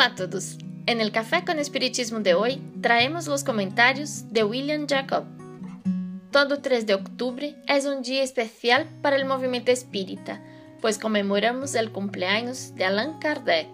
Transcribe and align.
Hola 0.00 0.12
a 0.12 0.14
todos. 0.14 0.56
En 0.86 1.02
el 1.02 1.12
Café 1.12 1.44
con 1.44 1.58
Espiritismo 1.58 2.20
de 2.20 2.32
hoy 2.32 2.58
traemos 2.80 3.26
los 3.26 3.44
comentarios 3.44 4.32
de 4.32 4.44
William 4.44 4.86
Jacob. 4.88 5.24
Todo 6.30 6.62
3 6.62 6.86
de 6.86 6.94
octubre 6.94 7.54
es 7.68 7.84
un 7.84 8.00
día 8.00 8.22
especial 8.22 8.88
para 9.02 9.16
el 9.16 9.26
movimiento 9.26 9.70
espírita, 9.70 10.40
pues 10.80 10.96
conmemoramos 10.96 11.74
el 11.74 11.92
cumpleaños 11.92 12.74
de 12.76 12.86
Allan 12.86 13.18
Kardec, 13.18 13.68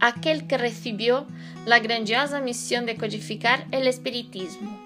aquel 0.00 0.48
que 0.48 0.58
recibió 0.58 1.28
la 1.66 1.78
grandiosa 1.78 2.40
misión 2.40 2.84
de 2.84 2.96
codificar 2.96 3.64
el 3.70 3.86
espiritismo. 3.86 4.76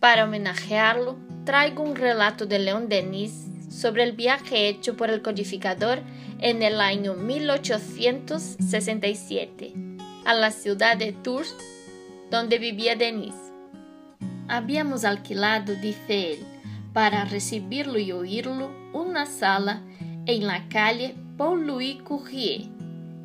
Para 0.00 0.24
homenajearlo, 0.24 1.16
traigo 1.44 1.84
un 1.84 1.94
relato 1.94 2.46
de 2.46 2.58
León 2.58 2.88
Denis 2.88 3.46
sobre 3.74 4.04
el 4.04 4.12
viaje 4.12 4.68
hecho 4.68 4.96
por 4.96 5.10
el 5.10 5.20
codificador 5.20 5.98
en 6.38 6.62
el 6.62 6.80
año 6.80 7.14
1867 7.14 9.74
a 10.24 10.32
la 10.32 10.52
ciudad 10.52 10.96
de 10.96 11.12
Tours, 11.12 11.56
donde 12.30 12.58
vivía 12.58 12.94
Denis. 12.94 13.34
Habíamos 14.48 15.04
alquilado, 15.04 15.74
dice 15.74 16.34
él, 16.34 16.38
para 16.92 17.24
recibirlo 17.24 17.98
y 17.98 18.12
oírlo, 18.12 18.70
una 18.92 19.26
sala 19.26 19.82
en 20.26 20.46
la 20.46 20.68
calle 20.68 21.16
Paul-Louis 21.36 22.00
Courrier 22.02 22.68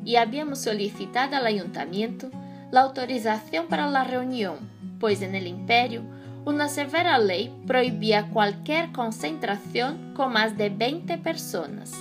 y 0.04 0.16
habíamos 0.16 0.58
solicitado 0.60 1.36
al 1.36 1.46
ayuntamiento 1.46 2.28
la 2.72 2.80
autorización 2.80 3.68
para 3.68 3.88
la 3.88 4.02
reunión, 4.04 4.56
pues 4.98 5.22
en 5.22 5.36
el 5.36 5.46
imperio 5.46 6.02
una 6.44 6.68
severa 6.68 7.18
ley 7.18 7.54
prohibía 7.66 8.28
cualquier 8.28 8.92
concentración 8.92 10.14
con 10.14 10.32
más 10.32 10.56
de 10.56 10.70
20 10.70 11.18
personas. 11.18 11.92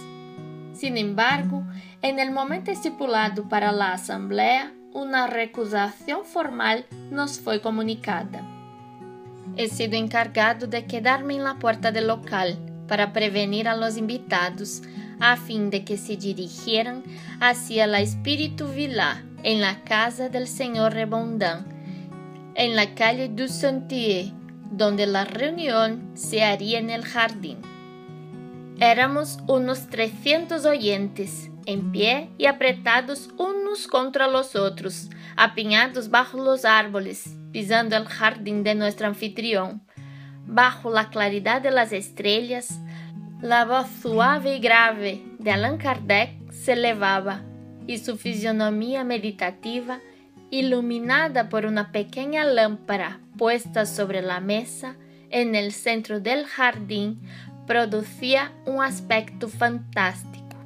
Sin 0.73 0.97
embargo, 0.97 1.63
en 2.01 2.19
el 2.19 2.31
momento 2.31 2.71
estipulado 2.71 3.49
para 3.49 3.71
la 3.71 3.93
asamblea, 3.93 4.73
una 4.93 5.27
recusación 5.27 6.23
formal 6.23 6.85
nos 7.11 7.39
fue 7.39 7.61
comunicada. 7.61 8.41
He 9.57 9.67
sido 9.67 9.97
encargado 9.97 10.67
de 10.67 10.85
quedarme 10.85 11.35
en 11.35 11.43
la 11.43 11.55
puerta 11.55 11.91
del 11.91 12.07
local 12.07 12.57
para 12.87 13.11
prevenir 13.11 13.67
a 13.67 13.75
los 13.75 13.97
invitados 13.97 14.81
a 15.19 15.35
fin 15.35 15.69
de 15.69 15.83
que 15.83 15.97
se 15.97 16.15
dirigieran 16.15 17.03
hacia 17.41 17.85
la 17.85 17.99
Espíritu 17.99 18.69
Villa 18.69 19.23
en 19.43 19.61
la 19.61 19.83
casa 19.83 20.29
del 20.29 20.47
señor 20.47 20.93
Rebondin, 20.93 21.78
en 22.59 22.75
la 22.75 22.93
calle 22.93 23.29
du 23.29 23.47
Sentier, 23.47 24.33
donde 24.69 25.07
la 25.07 25.23
reunión 25.23 26.11
se 26.13 26.43
haría 26.43 26.77
en 26.77 26.89
el 26.89 27.05
jardín. 27.05 27.59
Éramos 28.81 29.39
unos 29.47 29.87
300 29.87 30.65
oyentes, 30.65 31.51
en 31.65 31.93
pie 31.93 32.29
y 32.37 32.47
apretados 32.47 33.29
unos 33.37 33.87
contra 33.87 34.27
los 34.27 34.57
otros, 34.57 35.09
apiñados 35.37 36.09
bajo 36.09 36.37
los 36.37 36.65
árboles, 36.65 37.37
pisando 37.53 37.95
el 37.95 38.05
jardín 38.07 38.65
de 38.65 38.75
nuestro 38.75 39.07
anfitrión. 39.07 39.81
Bajo 40.45 40.91
la 40.91 41.09
claridad 41.09 41.61
de 41.61 41.71
las 41.71 41.93
estrellas, 41.93 42.81
la 43.41 43.63
voz 43.63 43.87
suave 44.01 44.57
y 44.57 44.59
grave 44.59 45.23
de 45.39 45.51
Allan 45.51 45.77
Kardec 45.77 46.51
se 46.51 46.73
elevaba 46.73 47.41
y 47.87 47.99
su 47.99 48.17
fisionomía 48.17 49.05
meditativa, 49.05 50.01
iluminada 50.51 51.49
por 51.49 51.65
una 51.65 51.91
pequeña 51.91 52.43
lámpara 52.43 53.19
puesta 53.37 53.85
sobre 53.85 54.21
la 54.21 54.39
mesa 54.39 54.95
en 55.29 55.55
el 55.55 55.71
centro 55.71 56.19
del 56.19 56.45
jardín, 56.45 57.21
producía 57.67 58.51
un 58.65 58.83
aspecto 58.83 59.47
fantástico. 59.47 60.57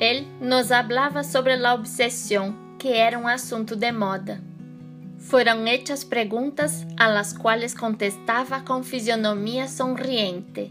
Él 0.00 0.26
nos 0.40 0.70
hablaba 0.70 1.24
sobre 1.24 1.56
la 1.56 1.74
obsesión, 1.74 2.76
que 2.78 3.00
era 3.00 3.18
un 3.18 3.28
asunto 3.28 3.76
de 3.76 3.92
moda. 3.92 4.40
Fueron 5.18 5.68
hechas 5.68 6.04
preguntas 6.04 6.86
a 6.96 7.08
las 7.08 7.34
cuales 7.34 7.74
contestaba 7.74 8.64
con 8.64 8.84
fisionomía 8.84 9.68
sonriente. 9.68 10.70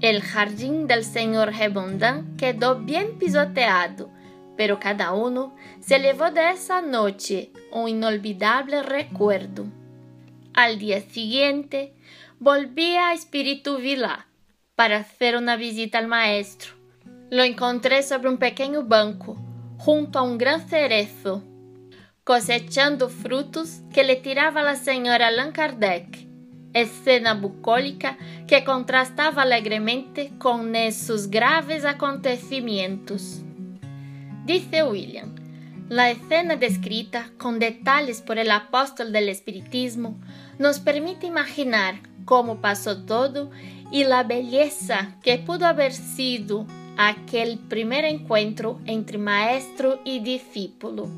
El 0.00 0.22
jardín 0.22 0.86
del 0.86 1.04
señor 1.04 1.52
Rebondin 1.52 2.36
quedó 2.36 2.76
bien 2.76 3.18
pisoteado, 3.18 4.10
pero 4.58 4.80
cada 4.80 5.12
uno 5.12 5.54
se 5.78 6.00
llevó 6.00 6.32
de 6.32 6.50
esa 6.50 6.82
noche 6.82 7.52
un 7.70 7.88
inolvidable 7.88 8.82
recuerdo. 8.82 9.66
Al 10.52 10.80
día 10.80 11.00
siguiente 11.00 11.94
volví 12.40 12.96
a 12.96 13.12
Espíritu 13.12 13.76
Vila 13.76 14.26
para 14.74 14.96
hacer 14.96 15.36
una 15.36 15.54
visita 15.54 15.98
al 15.98 16.08
maestro. 16.08 16.72
Lo 17.30 17.44
encontré 17.44 18.02
sobre 18.02 18.30
un 18.30 18.38
pequeño 18.38 18.82
banco, 18.82 19.38
junto 19.78 20.18
a 20.18 20.22
un 20.22 20.38
gran 20.38 20.68
cerezo, 20.68 21.44
cosechando 22.24 23.10
frutos 23.10 23.82
que 23.94 24.02
le 24.02 24.16
tiraba 24.16 24.64
la 24.64 24.74
señora 24.74 25.28
Allan 25.28 25.52
Kardec, 25.52 26.26
escena 26.72 27.34
bucólica 27.34 28.18
que 28.48 28.64
contrastaba 28.64 29.42
alegremente 29.42 30.32
con 30.36 30.74
esos 30.74 31.30
graves 31.30 31.84
acontecimientos. 31.84 33.44
Dice 34.48 34.82
William, 34.82 35.34
la 35.90 36.10
escena 36.10 36.56
descrita 36.56 37.28
con 37.36 37.58
detalles 37.58 38.22
por 38.22 38.38
el 38.38 38.50
apóstol 38.50 39.12
del 39.12 39.28
espiritismo 39.28 40.18
nos 40.58 40.78
permite 40.78 41.26
imaginar 41.26 41.96
cómo 42.24 42.62
pasó 42.62 43.04
todo 43.04 43.50
y 43.92 44.04
la 44.04 44.22
belleza 44.22 45.16
que 45.22 45.36
pudo 45.36 45.66
haber 45.66 45.92
sido 45.92 46.66
aquel 46.96 47.58
primer 47.58 48.06
encuentro 48.06 48.80
entre 48.86 49.18
maestro 49.18 50.00
y 50.02 50.20
discípulo. 50.20 51.10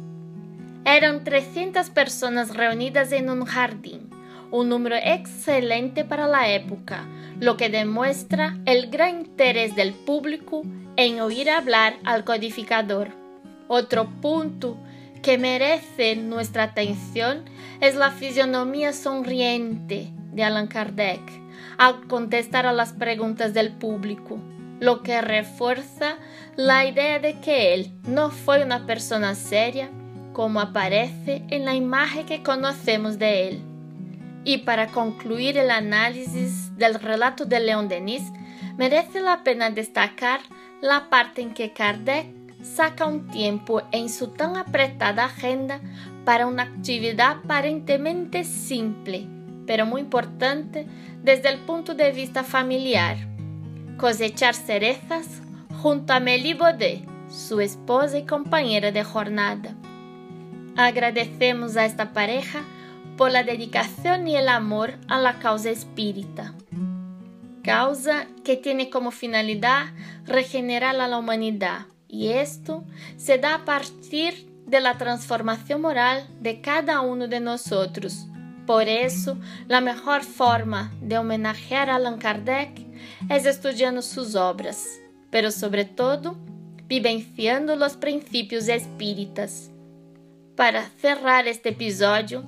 Eran 0.85 1.23
300 1.23 1.89
personas 1.91 2.57
reunidas 2.57 3.13
en 3.13 3.31
un 3.31 3.45
jardín, 3.45 4.11
un 4.51 4.69
número 4.69 4.97
excelente 4.97 6.05
para 6.05 6.27
la 6.27 6.51
época, 6.51 7.07
lo 7.39 7.57
que 7.57 7.69
demuestra 7.69 8.59
el 8.67 8.91
gran 8.91 9.21
interés 9.21 9.77
del 9.77 9.93
público 9.93 10.63
en 10.97 11.21
oír 11.21 11.49
hablar 11.49 11.95
al 12.05 12.25
codificador. 12.25 13.20
Otro 13.73 14.11
punto 14.21 14.77
que 15.23 15.39
merece 15.39 16.17
nuestra 16.17 16.65
atención 16.65 17.45
es 17.81 17.95
la 17.95 18.11
fisionomía 18.11 18.93
sonriente 18.93 20.11
de 20.33 20.43
Allan 20.43 20.67
Kardec 20.67 21.21
al 21.79 22.09
contestar 22.09 22.67
a 22.67 22.73
las 22.73 22.93
preguntas 22.93 23.55
del 23.55 23.71
público, 23.71 24.41
lo 24.81 25.05
que 25.05 25.21
refuerza 25.21 26.17
la 26.57 26.85
idea 26.85 27.21
de 27.21 27.39
que 27.39 27.73
él 27.73 27.93
no 28.09 28.31
fue 28.31 28.65
una 28.65 28.87
persona 28.87 29.37
seria 29.37 29.89
como 30.33 30.61
aparece 30.61 31.45
en 31.51 31.65
la 31.65 31.77
imagen 31.77 32.27
que 32.27 32.43
conocemos 32.43 33.21
de 33.21 33.51
él. 33.51 33.61
Y 34.43 34.59
para 34.59 34.89
concluir 34.89 35.57
el 35.57 35.71
análisis 35.71 36.77
del 36.77 36.95
relato 36.95 37.45
de 37.45 37.61
León 37.61 37.87
Denis, 37.87 38.25
merece 38.77 39.21
la 39.21 39.45
pena 39.45 39.71
destacar 39.71 40.41
la 40.81 41.09
parte 41.09 41.41
en 41.41 41.55
que 41.55 41.73
Kardec 41.73 42.40
saca 42.63 43.07
un 43.07 43.29
tiempo 43.29 43.83
en 43.93 44.09
su 44.09 44.29
tan 44.29 44.57
apretada 44.57 45.27
agenda 45.27 45.81
para 46.25 46.47
una 46.47 46.65
actividad 46.65 47.39
aparentemente 47.39 48.45
simple, 48.45 49.27
pero 49.67 49.87
muy 49.87 50.03
importante 50.03 50.87
desde 51.23 51.49
el 51.49 51.59
punto 51.61 51.95
de 51.95 52.13
vista 52.13 52.45
familiar. 52.45 53.17
Cosechar 53.97 54.55
cerezas 54.55 55.43
junto 55.83 56.13
a 56.13 56.21
Baudet, 56.21 57.07
su 57.29 57.61
esposa 57.61 58.19
y 58.19 58.25
compañera 58.25 58.93
de 58.93 59.05
jornada. 59.05 59.75
Agradecemos 60.77 61.77
a 61.77 61.85
esta 61.85 62.13
pareja 62.13 62.63
por 63.17 63.31
la 63.31 63.43
dedicación 63.43 64.29
y 64.29 64.37
el 64.37 64.49
amor 64.49 64.95
a 65.09 65.19
la 65.19 65.39
causa 65.39 65.71
espírita. 65.71 66.55
Causa 67.63 68.27
que 68.45 68.57
tiene 68.57 68.89
como 68.89 69.11
finalidad 69.11 69.89
regenerar 70.25 70.99
a 70.99 71.07
la 71.07 71.19
humanidad, 71.19 71.87
y 72.11 72.29
esto 72.29 72.85
se 73.17 73.39
da 73.39 73.55
a 73.55 73.65
partir 73.65 74.47
de 74.67 74.81
la 74.81 74.97
moral 75.79 76.27
de 76.41 76.61
cada 76.61 77.01
uno 77.01 77.29
de 77.29 77.41
nosotros 77.41 78.27
por 78.71 78.89
eso, 78.89 79.37
la 79.67 79.81
mejor 79.81 80.23
forma 80.23 80.93
de 81.01 81.19
homenajear 81.19 81.91
a 81.91 81.97
Allan 81.97 82.19
Kardec 82.19 82.71
es 83.29 83.45
estudiando 83.45 84.01
sus 84.01 84.37
obras, 84.37 84.87
pero 85.29 85.51
sobre 85.51 85.85
todo 85.85 86.37
vivenciando 86.87 87.75
los 87.75 87.97
principios 87.97 88.69
espíritas. 88.69 89.73
Para 90.55 90.89
cerrar 91.01 91.49
este 91.49 91.71
episodio, 91.71 92.45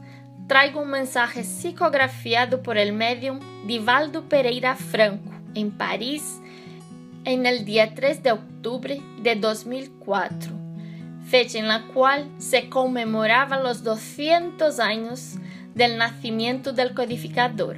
traigo 0.46 0.82
un 0.82 0.90
mensaje 0.90 1.42
psicografiado 1.42 2.62
por 2.62 2.78
el 2.78 2.92
medium 2.92 3.40
Divaldo 3.66 4.28
Pereira 4.28 4.76
Franco, 4.76 5.32
en 5.56 5.72
París, 5.72 6.40
en 7.24 7.46
el 7.46 7.64
día 7.64 7.94
3 7.94 8.22
de 8.22 8.32
octubre 8.32 9.00
de 9.20 9.36
2004, 9.36 10.50
fecha 11.28 11.58
en 11.58 11.69
la 11.69 11.86
cual 11.88 12.28
se 12.38 12.69
conmemoraba 12.69 13.60
los 13.60 13.84
200 13.84 14.80
años 14.80 15.36
del 15.74 15.98
nacimiento 15.98 16.72
del 16.72 16.94
codificador. 16.94 17.76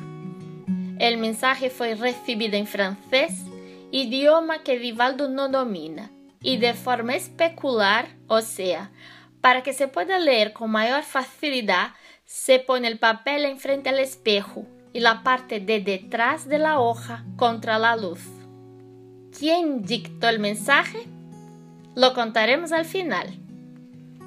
El 0.99 1.19
mensaje 1.19 1.69
fue 1.69 1.94
recibido 1.94 2.56
en 2.56 2.67
francés, 2.67 3.43
idioma 3.91 4.62
que 4.62 4.79
Vivaldo 4.79 5.29
no 5.29 5.49
domina, 5.49 6.11
y 6.41 6.56
de 6.56 6.75
forma 6.75 7.14
especular, 7.14 8.08
o 8.26 8.41
sea, 8.41 8.91
Para 9.41 9.62
que 9.62 9.75
se 9.75 9.88
pueda 9.88 10.19
leer 10.19 10.55
con 10.55 10.70
mayor 10.70 11.02
facilidad, 11.02 11.88
se 12.25 12.61
pone 12.61 12.88
el 12.88 12.99
papel 12.99 13.44
enfrente 13.44 13.91
al 13.91 13.99
espejo 13.99 14.64
y 14.94 15.00
la 15.00 15.23
parte 15.23 15.61
de 15.61 15.81
detrás 15.81 16.49
de 16.49 16.58
la 16.58 16.81
hoja 16.81 17.26
contra 17.37 17.79
la 17.79 17.94
luz. 17.94 18.23
¿Quién 19.36 19.82
dictó 19.82 20.28
el 20.28 20.38
mensaje? 20.38 20.98
Lo 21.96 22.14
contaremos 22.14 22.70
al 22.70 22.84
final. 22.84 23.26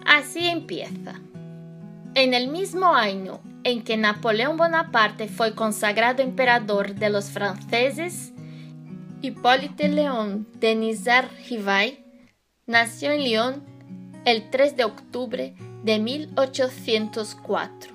Así 0.05 0.45
empieza. 0.45 1.15
En 2.13 2.33
el 2.33 2.49
mismo 2.49 2.93
año 2.93 3.39
en 3.63 3.83
que 3.83 3.95
Napoleón 3.95 4.57
Bonaparte 4.57 5.29
fue 5.29 5.55
consagrado 5.55 6.21
emperador 6.23 6.95
de 6.95 7.09
los 7.09 7.29
franceses, 7.29 8.33
Hipólite 9.21 9.87
León 9.87 10.45
de 10.59 10.75
Nizar-Rivay 10.75 12.03
nació 12.65 13.11
en 13.11 13.23
Lyon 13.23 13.63
el 14.25 14.49
3 14.49 14.75
de 14.75 14.83
octubre 14.83 15.55
de 15.83 15.99
1804. 15.99 17.93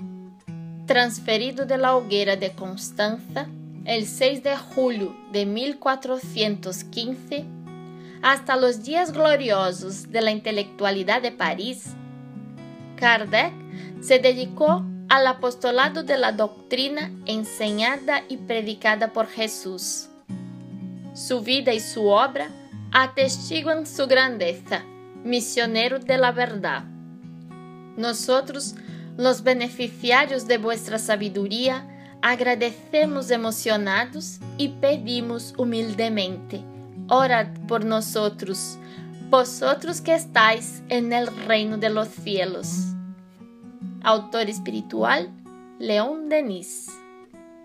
Transferido 0.86 1.66
de 1.66 1.76
la 1.76 1.94
hoguera 1.94 2.36
de 2.36 2.52
Constanza 2.52 3.48
el 3.84 4.06
6 4.06 4.42
de 4.42 4.56
julio 4.56 5.16
de 5.32 5.46
1415 5.46 7.44
hasta 8.22 8.56
los 8.56 8.84
días 8.84 9.12
gloriosos 9.12 10.10
de 10.10 10.20
la 10.20 10.30
intelectualidad 10.30 11.20
de 11.22 11.32
París, 11.32 11.94
Kardec 12.96 13.52
se 14.00 14.20
dedicó 14.20 14.84
al 15.08 15.26
apostolado 15.26 16.04
de 16.04 16.16
la 16.16 16.30
doctrina 16.30 17.10
enseñada 17.26 18.22
y 18.28 18.36
predicada 18.36 19.12
por 19.12 19.26
Jesús. 19.26 20.08
Su 21.14 21.40
vida 21.42 21.74
y 21.74 21.80
su 21.80 22.06
obra 22.06 22.48
atestiguan 22.92 23.86
su 23.86 24.06
grandeza, 24.06 24.84
misionero 25.24 25.98
de 25.98 26.16
la 26.16 26.30
verdad. 26.30 26.84
Nosotros, 27.96 28.76
los 29.16 29.42
beneficiarios 29.42 30.46
de 30.46 30.58
vuestra 30.58 30.98
sabiduría, 30.98 31.91
agradecemos 32.22 33.30
emocionados 33.30 34.38
y 34.56 34.68
pedimos 34.68 35.54
humildemente, 35.58 36.62
orad 37.08 37.48
por 37.66 37.84
nosotros, 37.84 38.78
vosotros 39.28 40.00
que 40.00 40.14
estáis 40.14 40.82
en 40.88 41.12
el 41.12 41.26
reino 41.46 41.76
de 41.78 41.90
los 41.90 42.08
cielos. 42.08 42.68
Autor 44.04 44.48
espiritual, 44.48 45.30
León 45.78 46.28
Denis. 46.28 46.88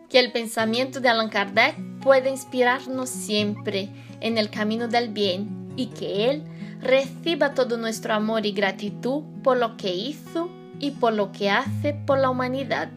Que 0.10 0.20
el 0.20 0.32
pensamiento 0.32 1.00
de 1.02 1.10
Allan 1.10 1.30
Kardec 1.30 1.76
pueda 2.02 2.30
inspirarnos 2.30 3.10
siempre 3.10 3.90
en 4.22 4.38
el 4.38 4.50
camino 4.50 4.88
del 4.88 5.10
bien 5.10 5.74
y 5.76 5.88
que 5.88 6.32
Él 6.32 6.44
reciba 6.82 7.54
todo 7.54 7.78
nuestro 7.78 8.14
amor 8.14 8.46
y 8.46 8.54
gratitud 8.54 9.24
por 9.44 9.58
lo 9.58 9.78
que 9.78 9.94
hizo 9.94 10.50
y 10.80 10.92
por 10.92 11.14
lo 11.14 11.32
que 11.32 11.50
hace 11.50 11.94
por 11.94 12.18
la 12.18 12.30
humanidad. 12.30 12.90